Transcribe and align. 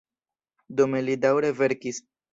Dume 0.81 1.03
li 1.05 1.19
daŭre 1.27 1.53
verkis. 1.63 2.01